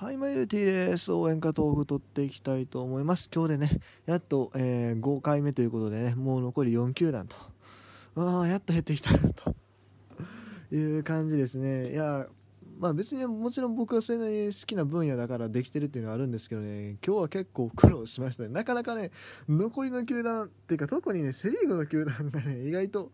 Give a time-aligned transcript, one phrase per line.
[0.00, 1.12] はい、マイルティです。
[1.12, 3.28] 応援歌トーク取っていきたいと思います。
[3.34, 7.34] 今日でね、やっと、えー、5回目ということでね、もう残り4球団と。
[8.14, 9.56] ああ、やっと減ってきたなと
[10.70, 11.90] いう感じですね。
[11.90, 12.28] いや、
[12.78, 18.50] まあ別にもちろん僕はそれなりに好きな分野だからできてるっていうのはあるんですけどね、今日は結構苦労しましたね。
[18.50, 19.10] なかなかね、
[19.48, 23.10] 残りの球団っていうか特にね、セ・リーグの球団がね、意外と、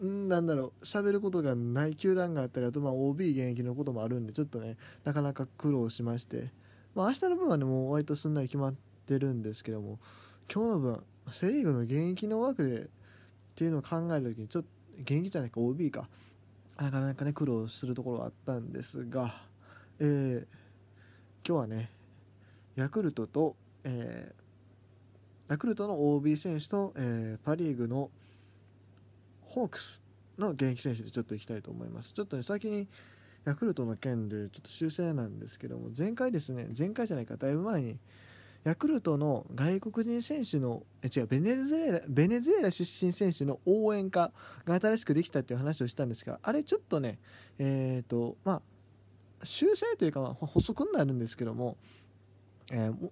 [0.00, 6.50] なんだろう喋ることがない球団があったりあとまあ OB 現役のこともあるんでちょっとねなかなか苦労しまして、
[6.94, 8.74] まあ、明日の分はねもう割とすんなり決まっ
[9.06, 9.98] てるんですけども
[10.52, 12.86] 今日の分セ・リーグの現役の枠でっ
[13.56, 14.68] ていうのを考える時にちょっと
[15.00, 16.08] 現役じゃないか OB か。
[16.76, 19.42] なかなかね苦労するところはあったんですが、
[19.98, 20.46] えー、
[21.46, 21.90] 今日はね
[22.76, 28.10] ヤクルトと、えー、ヤクルトの OB 選手と、えー、パ・リーグの
[29.48, 30.00] ホークス
[30.38, 32.86] の現役選手でちょっといきたいと思いますちょっとね先に
[33.44, 37.98] ヤクルトの件でちょっと修正なんですけども前回ですね前回じゃないかだいぶ前に
[38.64, 44.32] ヤクルトの外国人選手のえ違うベネズエラベネズエラ出身選手の応援歌
[44.64, 47.18] が新しくできたっていう話をしたんですがあれちょっとね
[47.58, 48.62] えっ、ー、とまあ
[49.44, 51.76] 修正というか、まあ、補足になるんですけども、
[52.72, 53.10] えー、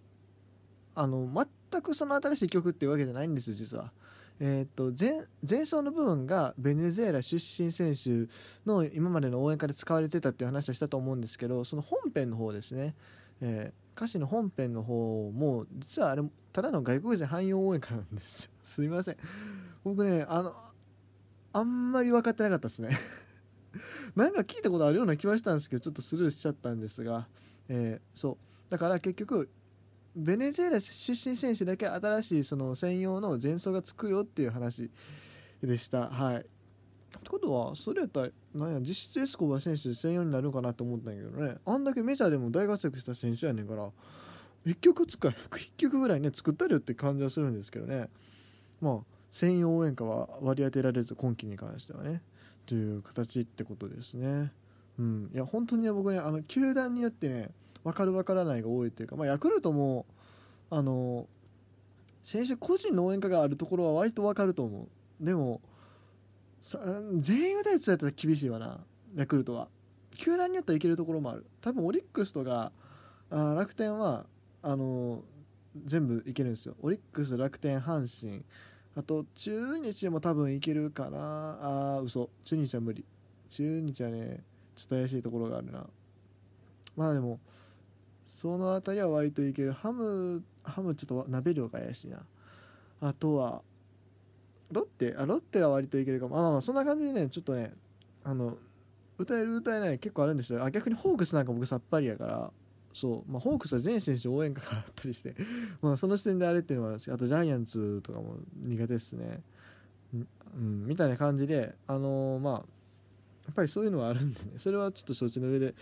[0.94, 1.28] あの
[1.70, 3.92] 全くその新しい曲っていうわけじゃないんですよ実は。
[4.38, 8.28] えーと、前前奏の部分がベネズエラ出身選手
[8.66, 12.94] の今までの応援歌で使われてたっていう話はしたと思うんですけどその本編の方ですね、
[13.40, 18.50] えー、歌詞の本編の方も実はあれただの外国人汎用応援歌なんですよ。
[18.62, 19.16] すいません。
[19.84, 20.54] 僕ねあの
[21.52, 22.90] あんまり分かってなかったですね。
[24.14, 27.28] なんか聞いたことあるような気はしたんですけどちょっとスルーしちゃったんですが、
[27.68, 28.70] えー、そう。
[28.70, 29.50] だから結局
[30.16, 34.90] ベネズエラ出身選手だけ新しいその専用の前奏がつくよっていう話
[35.62, 36.08] でした。
[36.08, 36.36] はい。
[36.36, 43.90] ってことは、それやったら、なんや、実質エスコバ選手専用になるかなと思ったんやけどね、あんだけメジャーでも大活躍した選手やねんから、
[44.64, 48.08] 1曲使い、1曲ぐらいね、作ったりよって感じはするんですけどね、
[48.80, 52.22] まあ、専用応援歌は割り当てられず、今季に関してはね、
[52.64, 54.52] という形ってことですね。
[54.98, 55.30] うん。
[55.34, 57.50] いや、本当に僕ね、あの、球団によってね、
[57.84, 60.06] 分かる分からないが多いっていうか、まあ、ヤクルトも
[60.70, 61.26] あの
[62.22, 64.88] 選手個人の応援歌があるところは割と分かると思
[65.20, 65.24] う。
[65.24, 65.60] でも
[67.18, 68.80] 全員打たれてたら厳しいわな。
[69.14, 69.68] ヤクルトは。
[70.16, 71.46] 球団によってはいけるところもある。
[71.60, 72.72] 多分オリックスとか
[73.30, 74.26] あ楽天は
[74.62, 75.22] あの
[75.84, 76.74] 全部いけるんですよ。
[76.80, 78.42] オリックス楽天阪神。
[78.96, 81.96] あと中日も多分いけるかな。
[81.96, 82.30] あ嘘。
[82.44, 83.04] 中日は無理。
[83.48, 84.42] 中日はね
[84.74, 85.86] ちょっと怪しいところがあるな。
[86.96, 87.38] まあでも
[88.24, 89.72] その辺りは割といける。
[89.72, 92.18] ハムハムちょっと鍋量が怪しいな。
[93.00, 93.62] あとは
[94.70, 95.14] ロッテ。
[95.16, 96.38] あロッテは割といけるかも。
[96.38, 97.72] あまあそんな感じでねちょっとね
[98.24, 98.56] あの
[99.18, 100.64] 歌える歌えない結構あるんですよ。
[100.64, 102.50] あ逆にホークスなんか僕さっぱりやから。
[102.92, 105.34] そう、まあ、ホークスは全選手応援歌があったりして。
[105.82, 109.42] まあその視点であれっていうのもあるしあとジャイアンツとかも苦手ですね。
[110.14, 112.62] うんみたいな感じであのー、まあや
[113.52, 114.52] っぱりそういうのはあるんでね。
[114.56, 115.74] それはちょっと承知の上で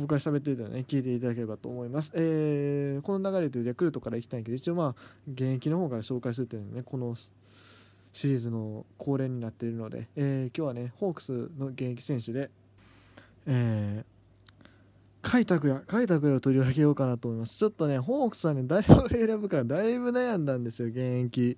[0.00, 7.14] 僕が喋っていたのね聞いていただければと思います、えー、この流れでヤクルトからいきたいけど一応まあ現役の方から紹介するっていうのねこの
[8.12, 12.50] シリーズの恒例になっているので、えー、今日はねホークスの現役選手で
[13.46, 14.64] えー、
[15.22, 17.56] 開拓也開拓也を取り上げようかなと思います。
[17.56, 21.56] ちょっとねホークスはね誰を選ぶかだいぶ悩んだんですよ現役。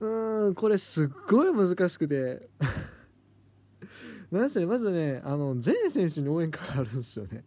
[0.00, 2.48] うーんこれすっごい難しくて。
[4.30, 7.44] なんせまずねあの全選手に応援歌があるんですよね。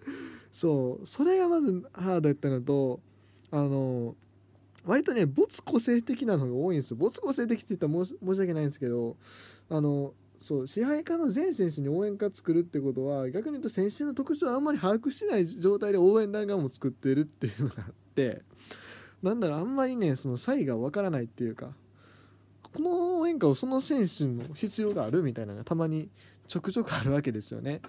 [0.50, 1.06] そう。
[1.06, 3.00] それがまずハードやったのと
[3.50, 4.16] あの
[4.84, 6.96] 割とね没個性的なのが多いんですよ。
[6.96, 9.16] 没個性的って言ったら申し訳ないんですけど
[9.68, 18.42] あのそう支配下の全選手に応援歌作るってことは逆に言うと選手の特徴をあんまり把握してない状態で応援団がも作ってるっていうのがあって
[19.22, 21.74] なんだろうあんまりねその差異がわからないっていうか
[22.74, 26.08] この応援歌をその選手の必要があるみたいなのがたまに
[26.48, 27.80] ちょくちょくあるわけですよね。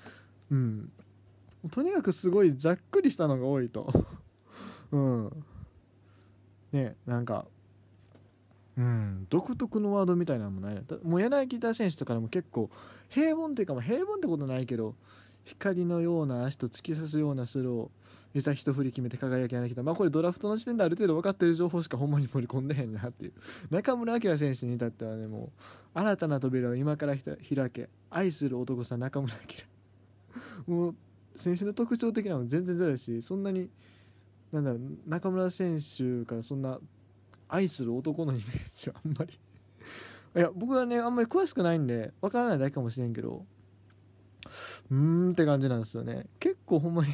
[0.52, 0.92] うん。
[1.72, 3.92] とにかくすごいざっくりしたのが多いと。
[4.92, 5.44] うん。
[6.72, 7.46] ねなんか、
[8.78, 12.70] うん、独特のワードみたいなのもないもう柳田選手とかでも結構
[13.10, 14.96] 平凡っていうか、まあ、平凡ってことないけど
[15.44, 23.34] 光のような足と突き刺すようなスローいざ一振り決めて輝き柳田まあこれドラフトの時点である程度分かってる情報しかほんまに盛り込んでへんなっていう。
[23.70, 29.66] 中村晃選手に至ってはねもう新たな扉を今から開け愛する男さん中村晃
[30.66, 30.96] もう
[31.36, 33.70] 選手の特徴的なの全然ずるいしそんなに
[34.52, 36.80] なんだろう中村選手からそんな
[37.48, 39.34] 愛する男のイメージはあんまり。
[40.36, 43.46] いや僕はねあんまり詳しくないんで分からないだけかもしれんけど
[44.94, 46.28] うーんって感じなんですよね。
[46.40, 47.12] 結構ほんまに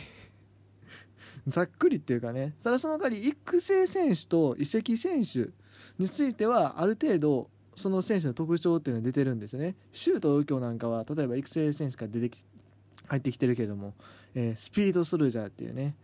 [1.47, 2.55] ざっくりっていうかね。
[2.61, 5.49] ただその代わり育成選手と移籍選手
[5.97, 9.75] についてはある程度その選手の特徴っていうのが出てるんですよね。
[9.93, 12.43] シュート右京なんかは例えば育成選手が出てき
[13.07, 13.95] 入ってきてるけども、
[14.35, 15.95] えー、スピードソルジャーっていうね、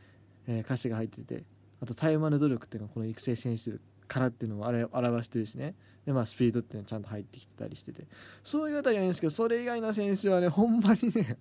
[0.47, 1.43] えー、歌詞が入ってて
[1.81, 3.73] あとタイマの努力っていうのはこの育成選手
[4.07, 5.75] からっていうのを表してるしね。
[6.05, 8.07] でまあスピードっていうのはちゃんと入ってきてたりしてて。
[8.43, 11.37] そういうあたりはいいんですけどそれ以外の選手はねほんまにね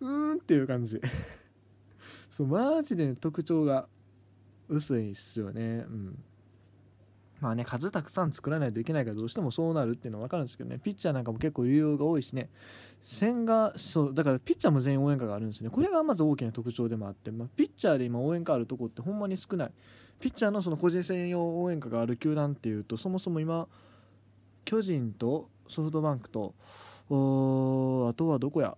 [0.00, 1.00] うーんっていう感じ。
[2.30, 3.88] そうマジで、ね、特徴が
[4.68, 5.84] 薄いっすよね。
[5.88, 6.22] うん。
[7.40, 10.78] まあね数たくさん作らないといけないからどうしてもそうなるっていうのは分かるんですけどね。
[10.78, 12.50] ピッチャーなんかも結構流用が多いしね。
[13.02, 15.70] 線がそうだからピッチャーも全員応援歌があるんですね。
[15.70, 19.72] これがまず大きな特徴でもあって、まあ、ピッチャーで今応援歌あるとこってほんまに少ない。
[20.18, 23.66] ピッチャーのその個人専用応援歌がある球団っていうとそもそも今
[24.66, 26.54] 巨人とソフトバンクと
[27.08, 28.76] あとはどこや？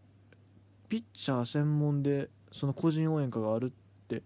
[0.93, 4.23] ピッチャー専門でその個人応援歌があるって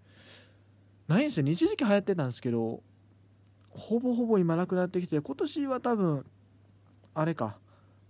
[1.06, 2.82] ないんですよ、一時期流行ってたんですけど
[3.70, 6.26] ほぼほぼ今なくなってきて今年は多分
[7.14, 7.56] あれか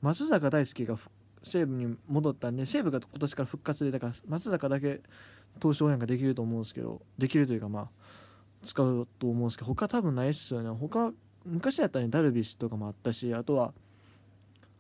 [0.01, 0.97] 松坂大輔が
[1.43, 5.03] 西武に戻ったんで西武が今年から復活でだから松坂だけ
[5.61, 7.89] 投手応援ができると思うんですけどできるというかまあ
[8.65, 10.71] 使うと思うんですけど他多分ないっすよね。
[10.71, 11.13] 他
[11.45, 13.75] 昔やったらねダルビッシュとかもあったしあとは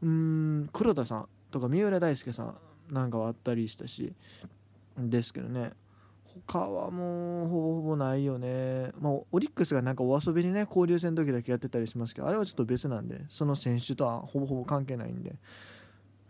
[0.02, 2.56] うん黒田さんとか三浦大輔さん
[2.90, 4.12] なんかはあったりしたし。
[4.98, 5.72] ですけどね。
[6.48, 15.34] 他はもうほぼほぼないよね、まあ、オリックスがなんかお遊びにね交流戦の時だけやってたりしますけどあれはちょっと別なんでその選手とはほぼほぼ関係ないんで。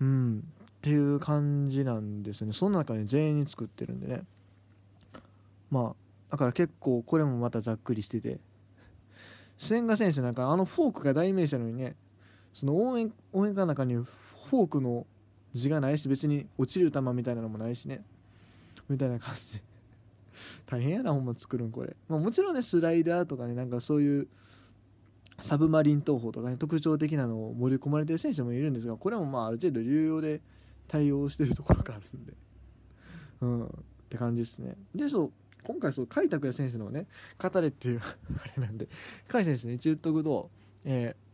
[0.01, 0.39] うん。
[0.39, 2.53] っていう感じなんですよね。
[2.53, 4.23] その中に全員に作ってるんでね。
[5.71, 8.39] まあだから結構これもまたざっくりしてて。
[9.59, 11.97] 千賀選手なんかあのフォークが代名詞なのにね
[12.53, 15.07] その応援応援歌の中にフォークの
[15.57, 18.05] 字がないし別に落ちる球みたいなのもないしね。
[18.89, 19.63] みたいな感じで。
[20.67, 24.29] 大変やなほんま作るんこれ、まあ、もちろんねスライダーとかねなんかそういう
[25.41, 30.41] サブマリン投法とかね特徴的なのを盛り込まれてる選手もいるんですがこれもまあある程度流用で
[30.89, 32.35] 対応してるところがあるんで。
[33.41, 33.67] うん。
[33.67, 33.69] っ
[34.09, 34.77] て感じですね。
[34.95, 35.33] でそう
[35.65, 37.07] 今回そう甲斐拓也選手のね
[37.39, 38.01] 語れっていう
[38.41, 38.87] あれなんで
[39.31, 40.51] 甲斐選手ね一応言っとくと、
[40.85, 41.26] えー、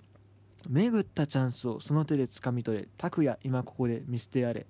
[0.68, 4.64] 巡ったチャンスをその手で掴み取れ拓也今ここで見捨てやれっ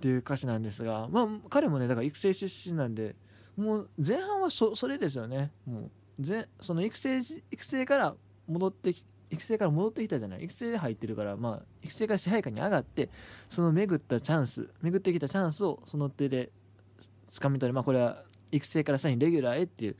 [0.00, 3.16] ていう歌詞なんですがまあ彼もねだから育成出身なんで
[3.56, 5.50] もう前半はそれですよね。
[5.66, 7.20] もうぜその育成
[7.50, 8.14] 育成から
[8.46, 10.44] 戻ってき育成から戻ってきたじゃない。
[10.44, 13.08] 育成で入ってるからまあ育成から支配下に上がって
[13.48, 16.50] その巡ったチャンス巡ってきたチャンスをその手で
[17.30, 18.22] 掴み取れまあこれは
[18.52, 19.96] 育成からさらにレギュラーへっていう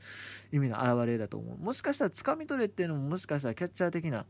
[0.53, 1.57] 意味の表れだと思う。
[1.57, 4.25] もしかしたら掴み取れっていうのももしかしたらキャッチャー的な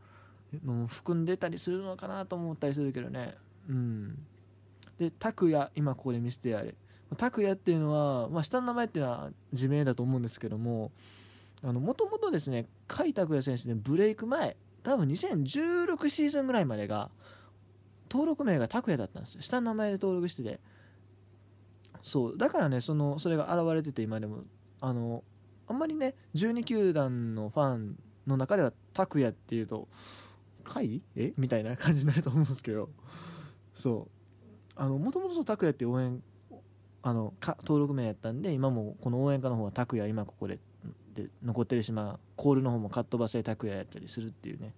[0.64, 3.34] の含んでたりするのかなと思ったりするけどね。
[3.68, 4.18] うん。
[4.98, 6.74] で拓也今ここで見せてやれ。
[7.16, 10.92] 拓也っていうのは、まあ、下の名前っていうのは自明だと思うんですけども
[11.62, 17.10] もともとですね甲斐拓也選手ねブレイク前多分2016シーズンぐらいまでが
[18.10, 19.42] 登録名が拓也だったんですよ。
[19.42, 20.60] 下の名前で登録してて。
[22.02, 22.38] そう。
[22.38, 24.44] だからねそのそれが現れてて今でも
[24.80, 25.22] あの
[25.66, 29.88] あんまりね12球団のファンの中では拓也っていうと
[30.68, 31.32] 「甲斐え？
[31.36, 32.90] みたいな感じになると思うんですけど。
[33.74, 34.10] そう。
[34.76, 36.22] あのもともと拓也って応援
[37.02, 40.58] あのか登録名やったんで今もこの応援歌の方は拓也今ここで
[41.14, 44.74] で残ってるしまあコールの方もカットバセ拓也やったりするっていうね。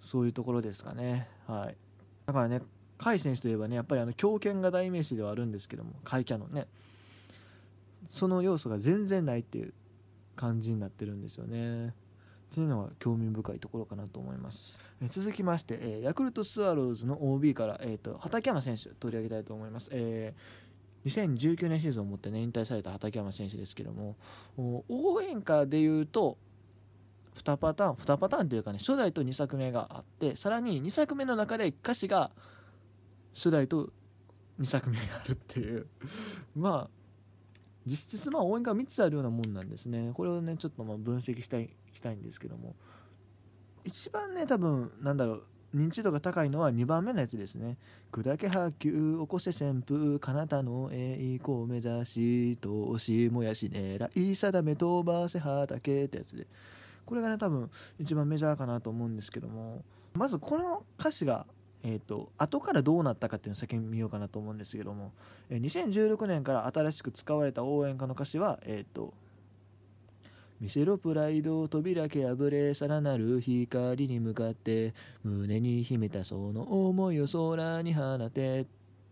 [0.00, 1.28] そういうところですかね。
[1.46, 1.76] はい。
[2.26, 2.60] だからね
[2.98, 6.66] 甲斐選手といえばねやっぱりあの強肩が代名詞ではあるんですけども甲斐キャノンね。
[8.08, 9.74] その要素が全然ないっていう
[10.36, 11.94] 感じになってるんですよね。
[12.56, 14.80] っていうのが興味深いところかなと思います。
[15.02, 19.88] え続きまして、えヤクルトスワローズの OB から、えーと畠山選手取り上げたいと思います。
[19.92, 20.66] えー
[21.06, 24.16] 2019年シーズンをもって、ね、引退された畠山選手ですけども
[24.56, 26.36] 応援歌でいうと
[27.36, 32.32] 2パターン2パターンというかね初代と2作目があってさらに2作目の中で歌詞が
[33.34, 33.90] 初代と
[34.58, 35.86] 2作目があるっていう
[36.56, 36.90] まあ
[37.86, 42.74] 実質まあ応援歌が3つあるようなもんなんですねこれをねちょっとまあ分析したいしたいんですけども。
[43.84, 47.76] 一番ね多分なんだろう認知度が高いのは2番目のやつですね。
[48.12, 56.46] 砕け波及起こせ旋風彼方の栄光を目指し投資もやし狙い定め飛ばせ畑ってやつで。
[57.04, 59.84] これがね多分一番メジャーかなと思うんですけども。
[60.14, 61.46] まずこの歌詞が
[61.82, 65.12] えーと、後からどうなったかっていうのを先に見ようかなと思うんですけども、
[65.48, 69.14] え、2016年から新しく使われた応援歌の歌詞は、えーと
[70.60, 78.66] 見せろプライド扉け破れさらなる光に向かって胸に秘めたその思いを空に放てっ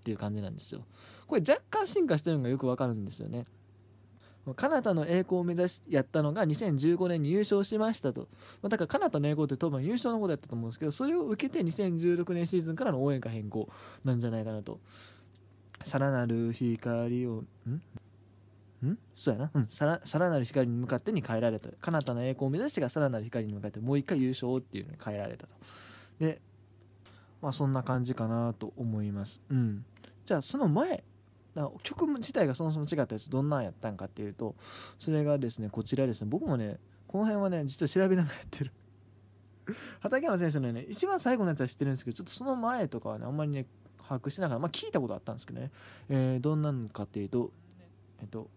[0.04, 0.84] ていう感じなんですよ。
[1.26, 3.46] これ若干進化してるのがよくわかるんですよね。
[4.56, 8.28] カナダの栄光を目指しやったのが2015年に優勝しましたと、
[8.60, 13.70] まあ、だからカナダの栄光って多分優勝のことやったと思うんですけどそれを受けて2016年シーズンからの応援歌変更
[14.04, 14.80] なんじゃないかなと。
[15.82, 17.82] さらなる光をん？
[18.86, 18.98] ん？
[19.14, 21.70] そうやな、うん、さらさらなる光に向かってに変えられた。
[21.80, 25.54] カナダの栄光を目指してがさらなる光に向かってもう一回優勝っていうのに変えられたと。
[26.18, 26.40] で
[27.40, 29.40] まあそんな感じかなと思います。
[29.50, 29.84] うん。
[30.24, 31.04] じゃあその前
[31.82, 34.56] 曲自体がそもそも違ったやつどんなんやったんかっていうと
[34.98, 36.28] それがですねこちらですね。
[36.30, 38.72] 僕もねこの辺はね実は調べながらやってる。
[40.00, 43.66] 畠山選手のね一番最後のやつは知ってるんですけどちょっとその前とかはねあんまりね
[44.02, 45.70] 把握してながらまあ聞いたことあったんですけどね、
[46.08, 47.52] えー、どんなんかっていうと
[48.20, 48.50] えっと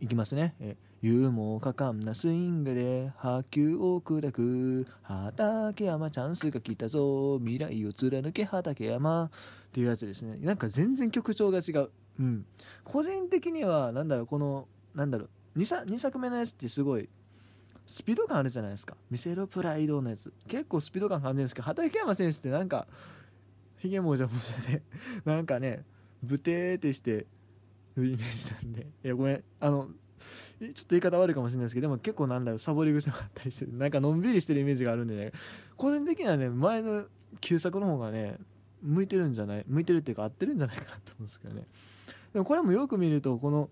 [0.00, 0.54] いきますね。
[0.60, 9.30] え勇猛果敢なスイングで波及を砕く畠山チャンスが来たぞ未来を貫け畠山っ
[9.72, 10.36] ていうやつですね。
[10.40, 11.90] なんか全然曲調が違う。
[12.18, 12.44] うん。
[12.84, 15.26] 個人的には、なんだろう、この、なんだろ
[15.56, 17.08] う、2, 作2作目のやつってすごい、
[17.86, 18.94] スピード感あるじゃないですか。
[19.10, 20.30] 見せろプライドのやつ。
[20.48, 22.86] 結構スピード感感じるんですけど、畠山選手ってなんか、
[23.78, 24.82] ひげもじゃもじゃで、
[25.24, 25.82] なんかね、
[26.22, 27.26] ブテーってして、
[27.96, 28.86] るイメージなんで。
[29.04, 29.44] いやごめん。
[29.60, 29.88] あの
[30.60, 35.32] ちょっと言い方悪いかもしれないですけどでも結構なんだろうサボり癖もあったりしてなんかのんびりしてるイメージがあるんでね。
[35.76, 37.06] 個人的にはね前の
[37.40, 38.36] 旧作の方がね
[38.82, 41.66] 向いてるんじゃない向いてるっていうか合ってるんじゃないかなと思うんですけどね。
[42.32, 43.70] でもこれもよく見るとこの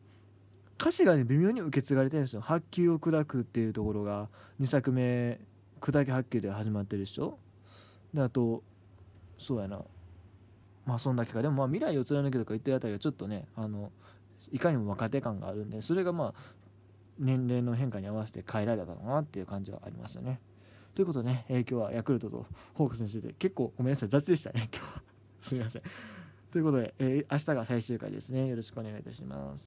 [0.81, 4.29] 歌詞がね微妙に受け継がれてるんですよ「発球を砕く」っていうところが
[4.61, 5.41] 2作目
[5.81, 7.39] 「砕け発球」で始まってるでしょ。
[8.15, 8.63] であと
[9.39, 9.85] そうやな。
[10.89, 13.93] まあそんだけかでもまあ未来を貫けとか言ってるあたりはちょっとねあの
[14.51, 16.35] いかにも若手感があるんでそれがまあ
[17.19, 20.41] 年齢の変化に合わせて変えられたのかなっていう感じはありましたね。
[20.95, 25.03] ということでね、えー、今日はヤクルトとホークスについて結構ごめんなさい雑でしたね今日は
[25.41, 25.83] すみません。
[26.51, 29.57] ということで、えー、明日が最終回ですねよろしくお願いいたします。